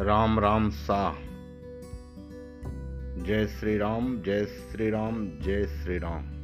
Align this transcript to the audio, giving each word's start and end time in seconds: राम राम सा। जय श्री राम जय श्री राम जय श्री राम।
राम 0.00 0.40
राम 0.40 0.70
सा। 0.70 1.16
जय 3.22 3.46
श्री 3.46 3.78
राम 3.78 4.22
जय 4.22 4.44
श्री 4.44 4.90
राम 4.90 5.28
जय 5.28 5.66
श्री 5.66 5.98
राम। 5.98 6.37